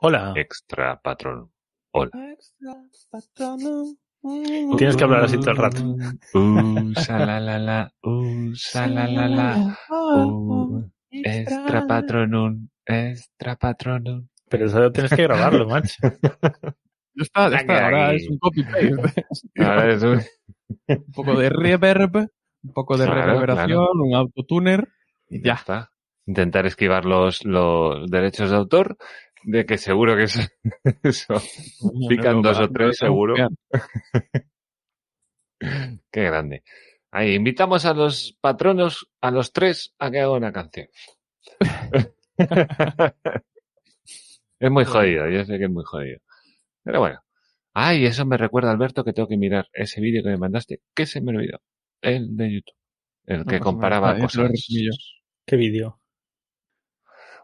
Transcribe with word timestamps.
Hola. 0.00 0.32
Extra 0.36 1.00
patrón. 1.00 1.50
Hola. 1.92 2.10
Tienes 4.76 4.96
que 4.96 5.04
hablar 5.04 5.24
así 5.24 5.38
todo 5.38 5.50
el 5.52 5.56
rato. 5.56 5.82
Uh, 6.34 6.92
salalala, 6.94 7.92
uh, 8.02 8.54
salalala, 8.54 9.76
uh, 9.90 10.82
extra 11.10 11.86
patronum, 11.86 12.68
extra 12.84 13.56
patronum. 13.56 14.26
Pero 14.48 14.66
eso 14.66 14.92
tienes 14.92 15.12
que 15.12 15.22
grabarlo, 15.22 15.68
macho. 15.68 15.94
Ya 16.02 17.22
está, 17.22 17.50
ya 17.50 17.56
está. 17.56 17.84
Ahora 17.86 18.14
es 18.14 18.28
un 18.28 18.38
copy-paste. 18.38 19.26
Ahora 19.58 19.92
es 19.92 20.02
un- 20.02 20.22
un 20.88 21.12
poco 21.14 21.38
de 21.38 21.48
reverb, 21.50 22.16
un 22.62 22.72
poco 22.72 22.96
de 22.96 23.04
Claro, 23.06 23.20
reverberación, 23.26 24.00
un 24.00 24.14
autotuner 24.14 24.88
y 25.28 25.38
Ya 25.38 25.44
ya. 25.44 25.54
está. 25.54 25.90
Intentar 26.26 26.66
esquivar 26.66 27.06
los, 27.06 27.44
los 27.46 28.06
derechos 28.10 28.50
de 28.50 28.56
autor, 28.56 28.96
de 29.44 29.66
que 29.66 29.78
seguro 29.78 30.16
que 30.16 30.24
eso, 30.24 30.40
eso 31.02 31.40
pican 32.08 32.36
No, 32.36 32.42
dos 32.42 32.60
o 32.60 32.68
tres, 32.70 32.98
seguro. 32.98 33.34
Qué 35.60 36.22
grande. 36.22 36.62
Ahí, 37.10 37.34
invitamos 37.34 37.84
a 37.86 37.94
los 37.94 38.36
patronos, 38.40 39.08
a 39.20 39.30
los 39.30 39.52
tres, 39.52 39.94
a 39.98 40.10
que 40.10 40.20
hagan 40.20 40.36
una 40.36 40.52
canción. 40.52 40.88
es 44.60 44.70
muy 44.70 44.84
jodido, 44.84 45.28
yo 45.28 45.44
sé 45.44 45.58
que 45.58 45.64
es 45.64 45.70
muy 45.70 45.84
jodido. 45.84 46.20
Pero 46.84 47.00
bueno. 47.00 47.20
Ay, 47.74 48.06
eso 48.06 48.26
me 48.26 48.36
recuerda, 48.36 48.72
Alberto, 48.72 49.04
que 49.04 49.12
tengo 49.12 49.28
que 49.28 49.36
mirar 49.36 49.68
ese 49.72 50.00
vídeo 50.00 50.22
que 50.22 50.30
me 50.30 50.36
mandaste, 50.36 50.80
que 50.94 51.06
se 51.06 51.20
me 51.20 51.30
olvidó. 51.30 51.60
El 52.00 52.36
de 52.36 52.54
YouTube. 52.54 52.76
El 53.24 53.38
No 53.40 53.44
que 53.44 53.60
comparaba 53.60 54.18
cosas. 54.18 54.50
¿Qué 55.46 55.56
vídeo? 55.56 56.00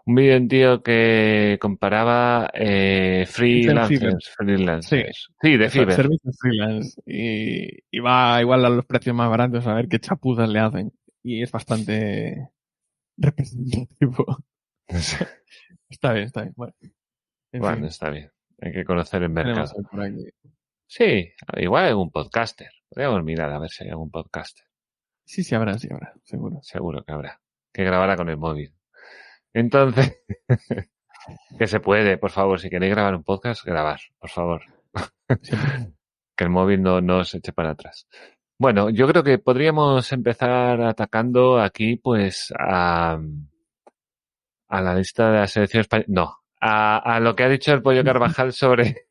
Un 0.06 0.14
vídeo 0.16 0.32
de 0.34 0.40
un 0.40 0.48
tío 0.48 0.82
que 0.82 1.58
comparaba 1.60 2.50
eh, 2.52 3.24
freelancers. 3.26 4.28
freelancers. 4.36 5.28
Sí, 5.40 5.56
de 5.56 5.70
Fiverr. 5.70 5.92
Servicios 5.94 6.36
freelance. 6.38 7.00
Y, 7.06 7.68
y 7.90 8.00
va 8.00 8.40
igual 8.40 8.64
a 8.66 8.68
los 8.68 8.84
precios 8.84 9.16
más 9.16 9.30
baratos 9.30 9.66
a 9.66 9.74
ver 9.74 9.88
qué 9.88 9.98
chapuzas 9.98 10.48
le 10.48 10.58
hacen. 10.60 10.92
Y 11.22 11.42
es 11.42 11.50
bastante 11.50 12.50
representativo. 13.16 14.38
Está 15.88 16.12
bien, 16.12 16.24
está 16.26 16.42
bien. 16.42 16.54
Bueno, 16.56 16.74
En 17.52 17.60
Bueno, 17.60 17.76
fin, 17.76 17.84
está 17.86 18.10
bien. 18.10 18.30
Hay 18.60 18.72
que 18.72 18.84
conocer 18.84 19.22
el 19.22 19.28
mercado. 19.30 19.72
Sí, 20.86 21.32
igual 21.56 21.84
hay 21.84 21.90
algún 21.90 22.10
podcaster. 22.10 22.70
Podríamos 22.88 23.22
mirar 23.22 23.50
a 23.52 23.58
ver 23.58 23.70
si 23.70 23.84
hay 23.84 23.90
algún 23.90 24.10
podcaster. 24.10 24.64
Sí, 25.24 25.44
sí 25.44 25.54
habrá, 25.54 25.78
sí 25.78 25.88
habrá, 25.90 26.14
seguro. 26.24 26.58
Seguro 26.62 27.04
que 27.04 27.12
habrá. 27.12 27.40
Que 27.72 27.84
grabará 27.84 28.16
con 28.16 28.28
el 28.28 28.36
móvil. 28.36 28.74
Entonces, 29.54 30.20
que 31.58 31.66
se 31.66 31.80
puede, 31.80 32.18
por 32.18 32.30
favor, 32.30 32.60
si 32.60 32.68
queréis 32.68 32.92
grabar 32.94 33.14
un 33.14 33.24
podcast, 33.24 33.64
grabar, 33.64 34.00
por 34.18 34.30
favor. 34.30 34.62
que 36.36 36.44
el 36.44 36.50
móvil 36.50 36.82
no, 36.82 37.00
no 37.00 37.24
se 37.24 37.38
eche 37.38 37.52
para 37.52 37.70
atrás. 37.70 38.06
Bueno, 38.58 38.90
yo 38.90 39.08
creo 39.08 39.22
que 39.22 39.38
podríamos 39.38 40.12
empezar 40.12 40.80
atacando 40.82 41.60
aquí, 41.60 41.96
pues, 41.96 42.52
a, 42.58 43.18
a 44.68 44.80
la 44.80 44.94
lista 44.94 45.30
de 45.30 45.38
la 45.38 45.46
selección 45.46 45.80
española. 45.82 46.06
No, 46.08 46.36
a, 46.60 46.98
a 47.16 47.20
lo 47.20 47.36
que 47.36 47.44
ha 47.44 47.48
dicho 47.48 47.72
el 47.72 47.82
pollo 47.82 48.02
Carvajal 48.04 48.52
sobre 48.54 49.06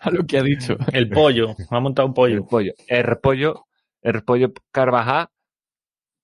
A 0.00 0.10
lo 0.10 0.26
que 0.26 0.38
ha 0.38 0.42
dicho. 0.42 0.76
El 0.92 1.08
pollo. 1.08 1.54
Me 1.70 1.76
ha 1.76 1.80
montado 1.80 2.06
un 2.06 2.12
el 2.12 2.14
pollo. 2.14 2.46
pollo. 2.46 2.72
El 2.86 3.18
pollo, 3.18 3.66
el 4.02 4.22
pollo 4.22 4.52
Carvajal, 4.70 5.28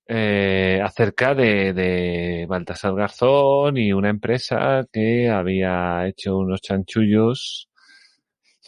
eh, 0.06 0.80
acerca 0.82 1.34
de, 1.34 1.72
de 1.72 2.46
Baltasar 2.48 2.94
Garzón 2.94 3.76
y 3.76 3.92
una 3.92 4.10
empresa 4.10 4.86
que 4.92 5.28
había 5.28 6.06
hecho 6.06 6.38
unos 6.38 6.60
chanchullos 6.60 7.68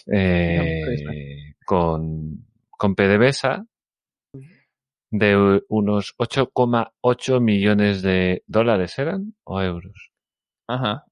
eh, 0.07 1.55
con, 1.65 2.47
con 2.71 2.95
PDVSA 2.95 3.67
de 5.11 5.63
unos 5.69 6.15
8,8 6.19 7.41
millones 7.41 8.03
de 8.03 8.43
dólares 8.47 8.99
eran 8.99 9.35
o 9.45 9.61
euros. 9.63 10.11
Ajá. 10.67 11.05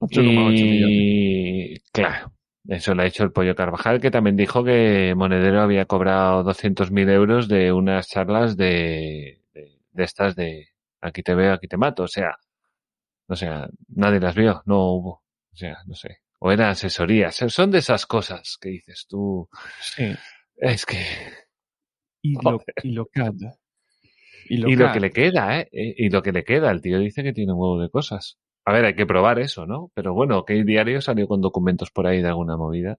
8,8 0.00 0.22
millones. 0.22 0.96
Y 0.98 1.80
claro, 1.92 2.32
eso 2.68 2.94
lo 2.94 3.02
ha 3.02 3.06
hecho 3.06 3.24
el 3.24 3.32
Pollo 3.32 3.54
Carvajal, 3.56 4.00
que 4.00 4.10
también 4.10 4.36
dijo 4.36 4.64
que 4.64 5.14
Monedero 5.16 5.60
había 5.62 5.86
cobrado 5.86 6.44
200.000 6.44 7.10
euros 7.10 7.48
de 7.48 7.72
unas 7.72 8.08
charlas 8.08 8.56
de, 8.56 9.42
de, 9.54 9.78
de 9.92 10.04
estas 10.04 10.36
de 10.36 10.68
aquí 11.00 11.22
te 11.22 11.34
veo, 11.34 11.52
aquí 11.54 11.68
te 11.68 11.76
mato. 11.76 12.04
O 12.04 12.08
sea, 12.08 12.36
o 13.26 13.36
sea, 13.36 13.68
nadie 13.88 14.20
las 14.20 14.34
vio, 14.34 14.62
no 14.66 14.92
hubo. 14.92 15.10
O 15.52 15.56
sea, 15.56 15.78
no 15.86 15.94
sé. 15.94 16.18
O 16.38 16.50
eran 16.52 16.70
asesorías. 16.70 17.36
Son 17.48 17.70
de 17.70 17.78
esas 17.78 18.06
cosas 18.06 18.58
que 18.60 18.70
dices 18.70 19.06
tú. 19.08 19.48
Sí. 19.80 20.12
Es 20.56 20.86
que. 20.86 21.04
Y 22.22 22.34
lo, 22.42 22.62
y 22.82 22.92
lo 22.92 23.06
CAD. 23.06 23.34
Y 24.48 24.56
lo, 24.58 24.68
Y 24.68 24.76
lo 24.76 24.86
CAD. 24.86 24.92
que 24.92 25.00
le 25.00 25.10
queda, 25.10 25.60
¿eh? 25.60 25.68
Y 25.72 26.10
lo 26.10 26.22
que 26.22 26.32
le 26.32 26.44
queda. 26.44 26.70
El 26.70 26.80
tío 26.82 26.98
dice 26.98 27.22
que 27.22 27.32
tiene 27.32 27.52
un 27.52 27.58
huevo 27.60 27.80
de 27.80 27.90
cosas. 27.90 28.38
A 28.64 28.72
ver, 28.72 28.84
hay 28.84 28.94
que 28.94 29.06
probar 29.06 29.38
eso, 29.40 29.66
¿no? 29.66 29.90
Pero 29.94 30.14
bueno, 30.14 30.44
el 30.46 30.64
diario 30.64 31.00
salió 31.00 31.26
con 31.26 31.40
documentos 31.40 31.90
por 31.90 32.06
ahí 32.06 32.22
de 32.22 32.28
alguna 32.28 32.56
movida. 32.56 32.98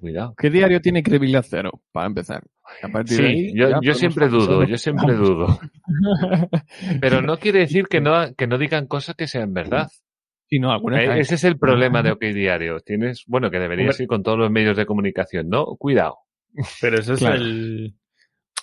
Cuidado. 0.00 0.34
¿Qué 0.36 0.50
diario 0.50 0.80
tiene 0.80 1.02
credibilidad 1.04 1.44
cero? 1.48 1.80
Para 1.92 2.08
empezar. 2.08 2.42
A 2.82 2.88
partir 2.88 3.16
de 3.18 3.22
Sí, 3.22 3.28
ahí, 3.32 3.52
yo, 3.82 3.94
siempre 3.94 4.28
dudo, 4.28 4.64
yo 4.64 4.76
siempre 4.76 5.14
dudo. 5.14 5.58
Pero 7.00 7.22
no 7.22 7.38
quiere 7.38 7.60
decir 7.60 7.86
que 7.86 8.00
no, 8.00 8.34
que 8.36 8.46
no 8.46 8.58
digan 8.58 8.86
cosas 8.86 9.14
que 9.14 9.26
sean 9.28 9.52
verdad. 9.54 9.88
Sí, 10.48 10.58
no, 10.58 10.72
algunas 10.72 11.02
Eh. 11.02 11.20
Ese 11.20 11.36
es 11.36 11.44
el 11.44 11.58
problema 11.58 12.02
de 12.02 12.10
OK 12.12 12.20
Diario. 12.22 12.80
Tienes, 12.80 13.24
bueno, 13.26 13.50
que 13.50 13.58
deberías 13.58 13.98
ir 14.00 14.06
con 14.08 14.22
todos 14.22 14.38
los 14.38 14.50
medios 14.50 14.76
de 14.76 14.86
comunicación, 14.86 15.48
¿no? 15.48 15.64
Cuidado. 15.76 16.16
Pero 16.80 16.98
eso 16.98 17.14
es 17.14 17.20
Claro. 17.20 17.36
el. 17.36 17.94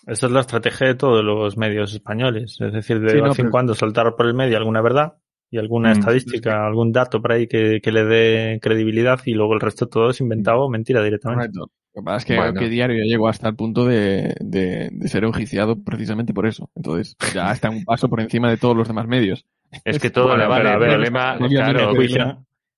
Esa 0.06 0.25
es 0.25 0.31
la 0.34 0.41
estrategia 0.41 0.88
de 0.88 0.96
todos 0.96 1.24
los 1.24 1.56
medios 1.58 1.94
españoles. 1.94 2.58
Es 2.59 2.74
decir, 2.74 3.00
de 3.00 3.09
Sí, 3.12 3.18
no, 3.18 3.24
vez 3.30 3.40
en 3.40 3.46
pero- 3.46 3.52
cuando 3.52 3.74
soltar 3.74 4.14
por 4.18 4.25
el 4.28 4.34
medio 4.34 4.58
alguna 4.58 4.81
verdad 4.81 5.14
y 5.53 5.59
alguna 5.59 5.90
Mm. 5.94 6.00
estadística, 6.00 6.66
algún 6.66 6.91
dato 6.91 7.22
por 7.22 7.31
ahí 7.31 7.46
que, 7.47 7.80
que 7.81 7.91
le 7.91 8.03
dé 8.06 8.59
credibilidad 8.59 9.19
y 9.25 9.34
luego 9.36 9.53
el 9.53 9.59
resto 9.62 9.88
todo 9.88 10.09
es 10.09 10.19
inventado 10.19 10.62
o 10.64 10.69
mentira 10.69 11.03
directamente. 11.03 11.50
Correcto. 11.53 11.72
Lo 11.96 12.02
que 12.02 12.06
pasa 12.06 12.18
es 12.18 12.25
que 12.25 12.36
Bueno. 12.38 12.59
que 12.59 12.69
diario 12.69 12.97
ya 12.97 13.03
llegó 13.03 13.28
hasta 13.28 13.47
el 13.50 13.56
punto 13.56 13.86
de, 13.86 14.34
de, 14.40 14.90
de 14.91 15.08
ser 15.08 15.25
enjuiciado 15.25 15.75
precisamente 15.84 16.34
por 16.34 16.47
eso. 16.47 16.72
Entonces, 16.75 17.16
ya 17.36 17.52
está 17.52 17.69
un 17.69 17.84
paso 17.86 18.09
por 18.09 18.19
encima 18.19 18.50
de 18.50 18.58
todos 18.58 18.75
los 18.75 18.88
demás 18.88 19.08
medios. 19.08 19.46
Es 19.86 20.00
que 20.02 20.09
todo 20.09 20.30
Bueno, 20.30 20.41
le 20.44 20.47
vale. 20.50 20.64
pero 20.64 20.72
a 20.72 20.86
El 20.88 20.91
problema, 20.96 21.38
claro, 21.50 21.94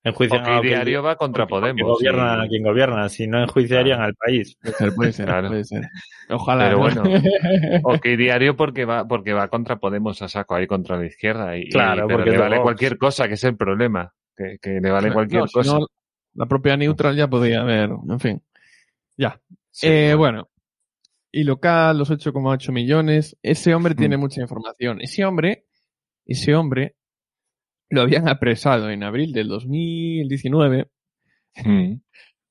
Enjuician- 0.06 0.42
a 0.42 0.62
quien- 0.62 0.62
Diario 0.62 1.04
va 1.04 1.16
contra 1.18 1.48
Podemos. 1.48 1.82
gobierna 1.98 2.38
y- 2.42 2.46
a 2.46 2.48
quien 2.48 2.64
gobierna, 2.64 3.10
si 3.10 3.28
no 3.28 3.42
enjuiciarían 3.42 4.02
al 4.02 4.14
país. 4.16 4.56
Puede 4.62 4.74
ser, 4.76 4.94
puede 4.96 5.12
ser, 5.12 5.26
Claro. 5.26 5.48
puede 5.50 5.64
ser. 5.66 5.82
Ojalá. 6.30 6.66
Pero 6.66 6.78
¿no? 6.78 6.84
bueno, 6.84 7.04
OK 7.84 8.06
Diario 8.18 8.56
porque 8.56 8.86
va, 8.86 9.08
porque 9.08 9.34
va 9.34 9.48
contra 9.50 9.78
Podemos 9.78 10.22
a 10.22 10.28
saco 10.28 10.56
ahí 10.56 10.68
contra 10.68 10.98
la 10.98 11.06
izquierda. 11.08 11.58
Y, 11.58 11.70
Claro, 11.70 12.06
y- 12.06 12.08
pero 12.08 12.18
porque 12.20 12.32
le 12.32 12.38
vale 12.38 12.56
Vox. 12.58 12.64
cualquier 12.64 12.98
cosa, 12.98 13.28
que 13.28 13.34
es 13.34 13.44
el 13.44 13.58
problema. 13.58 14.14
Que, 14.38 14.58
que 14.62 14.80
le 14.82 14.92
vale 14.92 15.12
cualquier 15.12 15.42
No, 15.42 15.48
cosa. 15.52 15.80
la 16.36 16.46
propia 16.46 16.78
Neutral 16.78 17.16
ya 17.16 17.28
podía 17.28 17.62
haber, 17.62 17.90
en 18.10 18.20
fin. 18.20 18.42
Ya. 19.18 19.40
Sí, 19.72 19.88
Eh, 19.88 20.14
bueno. 20.16 20.44
bueno. 20.44 20.50
Y 21.32 21.44
local, 21.44 21.98
los 21.98 22.12
8,8 22.12 22.72
millones. 22.72 23.38
Ese 23.42 23.74
hombre 23.74 23.94
Mm. 23.94 23.98
tiene 23.98 24.18
mucha 24.18 24.42
información. 24.42 25.02
Ese 25.02 25.26
hombre, 25.26 25.66
ese 26.26 26.54
hombre, 26.56 26.96
lo 27.90 28.02
habían 28.02 28.28
apresado 28.28 28.90
en 28.90 29.04
abril 29.04 29.34
del 29.34 29.48
2019. 29.48 30.90
Mm. 31.64 31.96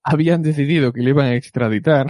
Habían 0.03 0.43
decidido 0.43 0.93
que 0.93 1.01
le 1.01 1.11
iban 1.11 1.27
a 1.27 1.35
extraditar. 1.35 2.07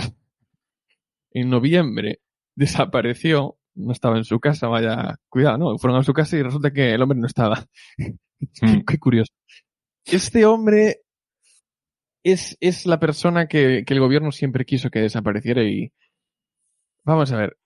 En 1.31 1.51
noviembre 1.51 2.21
desapareció. 2.55 3.59
No 3.77 3.93
estaba 3.93 4.17
en 4.17 4.25
su 4.25 4.39
casa, 4.39 4.69
vaya, 4.69 5.17
cuidado, 5.29 5.59
¿no? 5.59 5.79
Fueron 5.79 5.99
a 5.99 6.05
su 6.05 6.13
casa 6.13 6.37
y 6.37 6.43
resulta 6.43 6.71
que 6.71 6.95
el 6.95 7.03
hombre 7.03 7.19
no 7.19 7.27
estaba. 7.27 7.67
Mm. 7.99 8.81
Qué 8.87 8.99
curioso. 8.99 9.33
Este 10.05 10.45
hombre 10.45 11.01
es, 12.23 12.57
es 12.61 12.87
la 12.87 13.01
persona 13.01 13.47
que, 13.49 13.85
que 13.87 13.95
el 13.95 14.01
gobierno 14.01 14.31
siempre 14.31 14.65
quiso 14.65 14.91
que 14.91 15.01
desapareciera 15.01 15.65
y 15.65 15.93
vamos 17.05 17.33
a 17.33 17.37
ver. 17.37 17.57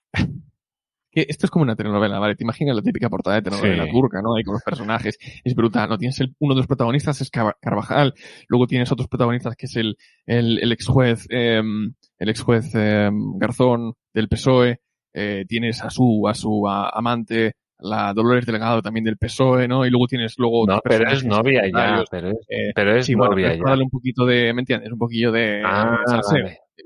Esto 1.27 1.45
es 1.45 1.49
como 1.51 1.63
una 1.63 1.75
telenovela, 1.75 2.19
¿vale? 2.19 2.35
Te 2.35 2.43
imaginas 2.43 2.75
la 2.75 2.81
típica 2.81 3.09
portada 3.09 3.37
de 3.37 3.41
telenovela 3.43 3.85
Sí. 3.85 3.91
turca, 3.91 4.21
¿no? 4.21 4.35
Ahí 4.35 4.43
con 4.43 4.53
los 4.53 4.63
personajes. 4.63 5.17
Es 5.43 5.55
brutal, 5.55 5.89
¿no? 5.89 5.97
Tienes 5.97 6.19
el- 6.21 6.35
uno 6.39 6.53
de 6.53 6.59
los 6.59 6.67
protagonistas 6.67 7.19
es 7.21 7.29
Car- 7.31 7.57
Carvajal, 7.61 8.13
luego 8.47 8.67
tienes 8.67 8.91
otros 8.91 9.07
protagonistas 9.07 9.55
que 9.55 9.65
es 9.65 9.75
el, 9.75 9.97
el, 10.25 10.59
el 10.61 10.71
ex 10.71 10.85
juez, 10.87 11.25
em, 11.29 11.93
el 12.17 12.29
ex 12.29 12.41
juez 12.41 12.73
em, 12.75 13.37
Garzón 13.37 13.93
del 14.13 14.27
PSOE, 14.29 14.79
eh, 15.13 15.45
tienes 15.47 15.81
a 15.83 15.89
su, 15.89 16.27
a 16.27 16.33
su 16.33 16.67
a- 16.67 16.89
amante, 16.89 17.53
la 17.81 18.13
Dolores 18.13 18.45
Delgado 18.45 18.81
también 18.81 19.05
del 19.05 19.17
PSOE, 19.17 19.65
¿no? 19.67 19.85
Y 19.85 19.89
luego 19.89 20.05
tienes 20.07 20.35
luego 20.37 20.67
No, 20.67 20.81
pero 20.83 21.09
es 21.09 21.23
novia 21.23 21.61
ya, 21.61 21.65
secundarios, 21.67 22.07
pero 22.11 22.29
es, 22.31 22.37
eh, 22.49 22.71
pero 22.75 22.95
es 22.97 23.05
sí, 23.05 23.15
bueno, 23.15 23.31
novia 23.31 23.45
pero 23.47 23.53
es 23.55 23.59
ya. 23.63 23.69
darle 23.69 23.83
un 23.85 23.89
poquito 23.89 24.25
de, 24.25 24.53
¿me 24.53 24.61
entiendes? 24.61 24.91
Un 24.91 24.99
poquillo 24.99 25.31
de 25.31 25.61
Ah. 25.65 25.97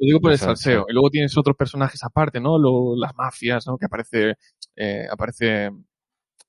Lo 0.03 0.07
digo 0.07 0.19
por 0.19 0.31
el 0.31 0.37
salseo. 0.37 0.55
salseo. 0.55 0.85
Y 0.89 0.93
luego 0.93 1.09
tienes 1.09 1.37
otros 1.37 1.55
personajes 1.55 2.03
aparte, 2.03 2.39
¿no? 2.41 2.57
Lo- 2.57 2.95
las 2.97 3.15
mafias, 3.15 3.65
¿no? 3.67 3.77
Que 3.77 3.85
aparece, 3.85 4.35
eh, 4.75 5.07
aparece, 5.09 5.71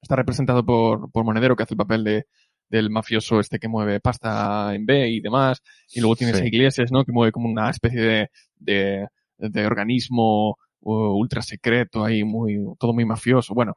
está 0.03 0.17
representado 0.17 0.65
por, 0.65 1.11
por 1.13 1.25
Monedero, 1.25 1.55
que 1.57 1.63
hace 1.63 1.75
el 1.75 1.79
papel 1.79 2.03
de, 2.05 2.27
del 2.69 2.91
mafioso 2.91 3.39
este 3.41 3.59
que 3.59 3.69
mueve 3.69 4.01
pasta 4.01 4.75
en 4.75 4.85
B 4.87 5.09
y 5.09 5.21
demás. 5.21 5.63
Y 5.93 6.01
luego 6.01 6.17
tienes 6.17 6.37
Sí. 6.39 6.43
a 6.43 6.47
Iglesias, 6.47 6.91
¿no? 6.91 7.05
Que 7.05 7.13
mueve 7.13 7.33
como 7.33 7.49
una 7.49 7.71
especie 7.71 8.01
de, 8.01 8.31
de, 8.57 9.07
de 9.39 9.67
organismo 9.67 10.57
uh, 10.81 10.93
ultra 11.19 11.41
secreto 11.43 12.05
ahí, 12.05 12.25
muy, 12.25 12.59
todo 12.79 12.93
muy 12.93 13.05
mafioso. 13.05 13.55
Bueno, 13.55 13.77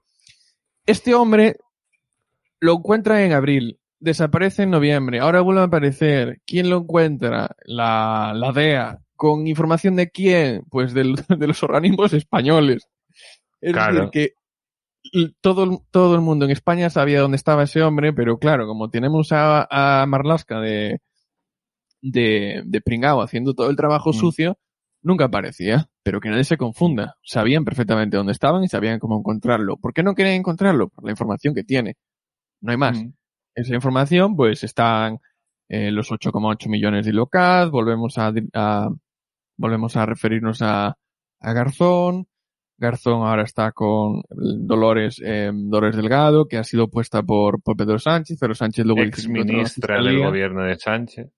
este 0.85 1.13
hombre 1.13 1.57
lo 2.59 2.73
encuentra 2.73 3.23
en 3.23 3.33
abril, 3.33 3.79
desaparece 3.99 4.63
en 4.63 4.71
noviembre, 4.71 5.19
ahora 5.19 5.41
vuelve 5.41 5.61
a 5.61 5.65
aparecer. 5.65 6.41
¿Quién 6.45 6.69
lo 6.69 6.77
encuentra? 6.77 7.55
La, 7.65 8.31
la 8.35 8.51
DEA. 8.51 8.99
¿Con 9.17 9.47
información 9.47 9.95
de 9.97 10.09
quién? 10.09 10.63
Pues 10.69 10.93
del- 10.93 11.15
de 11.27 11.47
los 11.47 11.61
organismos 11.63 12.13
españoles. 12.13 12.87
Es 13.59 13.73
Claro. 13.73 14.09
decir, 14.11 14.11
que 14.11 14.33
todo, 15.41 15.63
el- 15.65 15.77
todo 15.91 16.15
el 16.15 16.21
mundo 16.21 16.45
en 16.45 16.51
España 16.51 16.89
sabía 16.89 17.19
dónde 17.21 17.35
estaba 17.37 17.63
ese 17.63 17.81
hombre, 17.81 18.13
pero 18.13 18.37
claro, 18.39 18.67
como 18.67 18.89
tenemos 18.89 19.31
a, 19.31 19.67
a 20.01 20.05
Marlaska 20.05 20.59
de, 20.61 20.99
de, 22.01 22.61
de 22.65 22.81
pringao 22.81 23.21
haciendo 23.21 23.53
todo 23.53 23.69
el 23.69 23.75
trabajo 23.75 24.11
Mm. 24.11 24.13
sucio, 24.13 24.57
nunca 25.01 25.25
aparecía. 25.25 25.89
Pero 26.03 26.21
que 26.21 26.29
nadie 26.29 26.43
se 26.45 26.57
confunda. 26.57 27.15
Sabían 27.23 27.65
perfectamente 27.65 28.15
dónde 28.17 28.31
estaban 28.31 28.63
y 28.63 28.67
sabían 28.69 28.99
cómo 28.99 29.17
encontrarlo. 29.19 29.77
¿Por 29.77 29.93
qué 29.93 30.03
no 30.03 30.15
querían 30.15 30.35
encontrarlo? 30.35 30.87
Por 30.89 31.03
la 31.03 31.11
información 31.11 31.53
que 31.53 31.63
tiene. 31.63 31.95
No 32.61 32.71
hay 32.71 32.77
más. 32.77 32.97
Mm. 32.97 33.11
Esa 33.55 33.75
información, 33.75 34.35
pues 34.35 34.63
están 34.63 35.19
eh, 35.69 35.91
los 35.91 36.11
8,8 36.11 36.69
millones 36.69 37.05
de 37.05 37.11
ILOCAD, 37.11 37.69
volvemos 37.71 38.17
a, 38.17 38.31
a- 38.53 38.89
volvemos 39.57 39.95
a 39.97 40.05
referirnos 40.05 40.61
a, 40.61 40.97
a 41.39 41.53
Garzón. 41.53 42.27
Garzón 42.79 43.27
ahora 43.27 43.43
está 43.43 43.71
con 43.71 44.21
Dolores, 44.29 45.19
eh, 45.25 45.51
Dolores 45.53 45.95
Delgado, 45.95 46.47
que 46.47 46.57
ha 46.57 46.63
sido 46.63 46.89
puesta 46.89 47.23
por, 47.23 47.61
por 47.63 47.75
Pedro 47.75 47.97
Sánchez. 47.97 48.37
Pedro 48.39 48.53
Sánchez 48.55 48.85
luego 48.85 49.01
Ex 49.01 49.27
ministra 49.27 49.95
del 49.95 50.03
gobierno 50.27 50.63
de 50.63 50.75
Sánchez. 50.77 51.31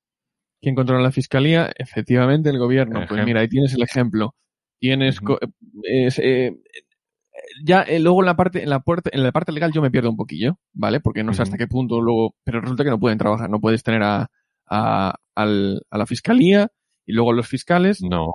¿Quién 0.62 0.76
controla 0.76 1.02
la 1.04 1.12
fiscalía? 1.12 1.72
Efectivamente, 1.78 2.50
el 2.50 2.60
gobierno. 2.60 3.00
Pues 3.08 3.26
mira, 3.26 3.40
ahí 3.40 3.48
tienes 3.48 3.74
el 3.74 3.82
ejemplo. 3.84 4.36
Tienes, 4.82 5.20
es, 5.84 6.20
eh, 6.20 6.58
ya 7.64 7.82
eh, 7.84 8.00
luego 8.00 8.22
en 8.22 8.26
la 8.26 8.36
parte 8.36 8.64
en 8.64 8.70
la 8.70 8.82
parte 8.82 9.10
en 9.14 9.24
la 9.24 9.32
parte 9.32 9.52
legal 9.54 9.72
yo 9.72 9.82
me 9.82 9.92
pierdo 9.92 10.10
un 10.10 10.18
poquillo, 10.18 10.58
¿vale? 10.74 11.00
Porque 11.00 11.24
no 11.24 11.34
sé 11.34 11.42
hasta 11.44 11.58
qué 11.58 11.68
punto 11.68 12.02
luego, 12.02 12.36
pero 12.44 12.60
resulta 12.62 12.84
que 12.84 12.90
no 12.90 13.00
pueden 13.00 13.18
trabajar, 13.18 13.50
no 13.50 13.60
puedes 13.62 13.84
tener 13.84 14.04
a 14.04 14.28
a, 14.70 15.16
al- 15.36 15.82
a 15.90 15.98
la 15.98 16.06
fiscalía 16.06 16.68
y 17.10 17.14
luego 17.14 17.34
los 17.34 17.48
fiscales 17.48 18.02
No. 18.02 18.32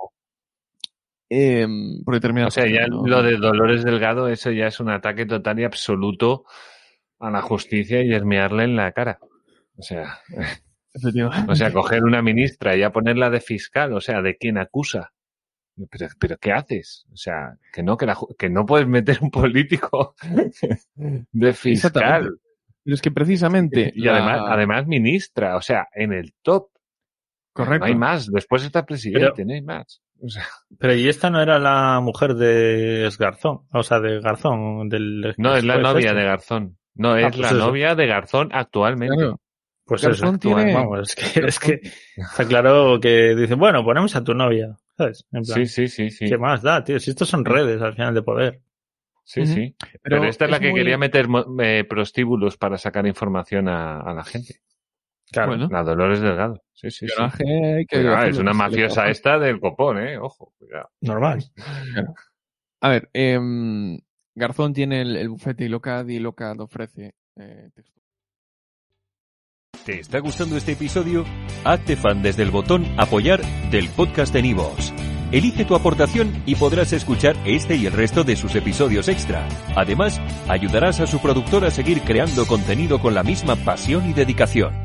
eh, 1.29 1.67
por 2.03 2.13
determinadas 2.13 2.55
O 2.57 2.61
sea, 2.61 2.69
ya 2.69 2.87
lo 2.87 3.23
de 3.23 3.37
Dolores 3.37 3.83
Delgado, 3.83 4.27
eso 4.29 4.51
ya 4.51 4.67
es 4.67 4.79
un 4.79 4.89
ataque 4.89 5.25
total 5.25 5.59
y 5.59 5.63
absoluto 5.63 6.45
a 7.19 7.31
la 7.31 7.41
justicia 7.41 8.03
y 8.03 8.13
esmearle 8.13 8.65
en 8.65 8.75
la 8.75 8.91
cara. 8.91 9.19
O 9.77 9.81
sea, 9.81 10.19
o 11.49 11.55
sea, 11.55 11.71
coger 11.73 12.03
una 12.03 12.21
ministra 12.21 12.75
y 12.75 12.83
a 12.83 12.91
ponerla 12.91 13.29
de 13.29 13.41
fiscal, 13.41 13.93
o 13.93 14.01
sea, 14.01 14.21
de 14.21 14.37
quien 14.37 14.57
acusa. 14.57 15.11
Pero, 15.91 16.07
pero 16.19 16.37
¿qué 16.37 16.53
haces? 16.53 17.05
O 17.11 17.17
sea, 17.17 17.57
que 17.73 17.83
no, 17.83 17.97
que, 17.97 18.05
la 18.05 18.15
ju- 18.15 18.33
que 18.37 18.49
no 18.49 18.65
puedes 18.65 18.87
meter 18.87 19.17
un 19.21 19.29
político 19.31 20.15
de 20.95 21.53
fiscal. 21.53 22.37
Pero 22.83 22.93
es 22.93 23.01
que 23.01 23.11
precisamente 23.11 23.91
Y 23.95 24.01
la- 24.03 24.13
además, 24.17 24.41
además 24.47 24.87
ministra, 24.87 25.57
o 25.57 25.61
sea, 25.61 25.87
en 25.93 26.13
el 26.13 26.33
top. 26.41 26.69
Correcto. 27.63 27.79
No 27.79 27.91
hay 27.91 27.95
más. 27.95 28.31
Después 28.31 28.63
está 28.63 28.85
presidente, 28.85 29.31
Pero- 29.35 29.47
no 29.47 29.53
hay 29.53 29.61
más. 29.61 30.01
O 30.21 30.29
sea, 30.29 30.45
Pero 30.79 30.95
y 30.95 31.09
esta 31.09 31.29
no 31.29 31.41
era 31.41 31.59
la 31.59 31.99
mujer 32.01 32.35
de 32.35 33.09
Garzón, 33.19 33.61
o 33.71 33.83
sea, 33.83 33.99
de 33.99 34.21
Garzón, 34.21 34.87
del 34.87 35.33
no, 35.37 35.55
es 35.55 35.63
la 35.65 35.73
juez 35.73 35.83
novia 35.83 36.07
este. 36.11 36.19
de 36.19 36.25
Garzón. 36.25 36.77
No, 36.95 37.17
es 37.17 37.25
Ah, 37.25 37.29
pues 37.29 37.41
la 37.41 37.47
eso. 37.49 37.57
novia 37.57 37.95
de 37.95 38.07
Garzón 38.07 38.49
actualmente. 38.53 39.15
Claro. 39.17 39.41
Pues 39.83 40.01
Garzón 40.01 40.27
eso, 40.27 40.35
actúa, 40.35 40.55
tiene- 40.55 40.73
vamos, 40.73 40.99
es 41.09 41.15
que, 41.15 41.39
es 41.45 41.59
que 41.59 41.79
está 42.15 42.47
claro 42.47 42.97
que 43.01 43.35
dicen, 43.35 43.59
bueno, 43.59 43.83
ponemos 43.83 44.15
a 44.15 44.23
tu 44.23 44.33
novia, 44.33 44.75
¿sabes? 44.97 45.25
En 45.33 45.43
plan, 45.43 45.55
Sí, 45.57 45.65
sí, 45.65 45.87
sí, 45.89 46.09
sí. 46.09 46.25
¿qué 46.29 46.37
más 46.37 46.61
da, 46.61 46.83
tío? 46.83 46.97
Si 46.99 47.09
estos 47.11 47.27
son 47.27 47.43
redes 47.43 47.81
al 47.81 47.93
final 47.93 48.13
de 48.13 48.21
poder. 48.21 48.61
Sí, 49.25 49.45
sí. 49.45 49.75
Pero, 50.01 50.23
esta 50.23 50.45
es 50.45 50.51
la 50.51 50.59
que 50.59 50.69
muy- 50.71 50.79
quería 50.79 50.97
meter 50.97 51.27
eh, 51.61 51.83
prostíbulos 51.89 52.57
para 52.57 52.77
sacar 52.77 53.05
información 53.05 53.67
a, 53.67 53.99
a 53.99 54.13
la 54.13 54.23
gente. 54.23 54.61
Claro. 55.31 55.49
Bueno, 55.49 55.67
La 55.71 55.83
Dolores 55.83 56.21
Delgado. 56.21 56.61
Sí, 56.73 56.91
sí, 56.91 57.07
sí. 57.07 57.15
que 57.87 57.97
Cuidado, 57.97 58.27
es 58.27 58.37
una 58.37 58.53
mafiosa 58.53 59.07
esta 59.09 59.39
del 59.39 59.59
copón, 59.59 59.97
eh. 59.99 60.17
Ojo, 60.17 60.53
cuidado. 60.57 60.89
Normal. 61.01 61.43
A 62.81 62.89
ver, 62.89 63.09
em, 63.13 63.99
Garzón 64.35 64.73
tiene 64.73 65.01
el, 65.01 65.15
el 65.15 65.29
bufete 65.29 65.65
y 65.65 65.69
Locad 65.69 66.07
y 66.07 66.19
Locad 66.19 66.59
ofrece 66.59 67.15
eh, 67.35 67.69
texto. 67.73 68.01
¿Te 69.85 69.99
está 69.99 70.19
gustando 70.19 70.57
este 70.57 70.71
episodio? 70.71 71.25
Hazte 71.63 71.95
fan 71.95 72.23
desde 72.23 72.43
el 72.43 72.49
botón 72.49 72.85
Apoyar 72.97 73.41
del 73.69 73.89
podcast 73.89 74.33
de 74.33 74.41
Nivos. 74.41 74.93
Elige 75.31 75.65
tu 75.65 75.75
aportación 75.75 76.43
y 76.45 76.55
podrás 76.55 76.93
escuchar 76.93 77.35
este 77.45 77.75
y 77.75 77.85
el 77.85 77.93
resto 77.93 78.23
de 78.23 78.35
sus 78.35 78.55
episodios 78.55 79.07
extra. 79.09 79.47
Además, 79.75 80.19
ayudarás 80.47 80.99
a 81.01 81.07
su 81.07 81.19
productor 81.21 81.65
a 81.65 81.71
seguir 81.71 82.01
creando 82.01 82.45
contenido 82.45 82.99
con 82.99 83.13
la 83.13 83.23
misma 83.23 83.55
pasión 83.55 84.09
y 84.09 84.13
dedicación. 84.13 84.84